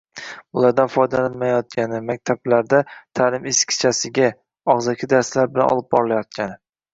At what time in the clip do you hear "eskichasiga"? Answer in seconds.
3.53-4.31